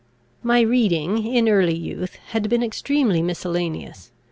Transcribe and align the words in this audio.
My 0.41 0.61
reading, 0.61 1.27
in 1.27 1.47
early 1.47 1.75
youth, 1.77 2.15
had 2.29 2.49
been 2.49 2.63
extremely 2.63 3.21
miscellaneous. 3.21 4.11